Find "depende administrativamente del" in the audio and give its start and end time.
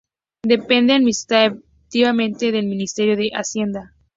0.41-2.65